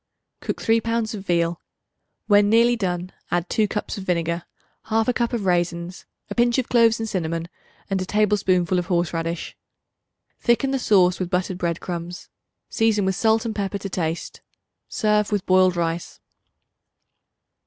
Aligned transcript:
Cook 0.39 0.59
3 0.63 0.81
pounds 0.81 1.13
of 1.13 1.27
veal; 1.27 1.61
when 2.25 2.49
nearly 2.49 2.75
done, 2.75 3.11
add 3.29 3.47
2 3.51 3.67
cup 3.67 3.95
of 3.95 4.03
vinegar, 4.03 4.45
1/2 4.87 5.13
cup 5.13 5.31
of 5.31 5.45
raisins, 5.45 6.07
a 6.27 6.33
pinch 6.33 6.57
of 6.57 6.69
cloves 6.69 6.99
and 6.99 7.07
cinnamon 7.07 7.47
and 7.87 8.01
a 8.01 8.05
tablespoonful 8.05 8.79
of 8.79 8.87
horseradish. 8.87 9.55
Thicken 10.39 10.71
the 10.71 10.79
sauce 10.79 11.19
with 11.19 11.29
buttered 11.29 11.59
bread 11.59 11.81
crumbs; 11.81 12.29
season 12.67 13.05
with 13.05 13.15
salt 13.15 13.45
and 13.45 13.55
pepper 13.55 13.77
to 13.77 13.89
taste. 13.89 14.41
Serve 14.87 15.31
with 15.31 15.45
boiled 15.45 15.75
rice. 15.75 16.19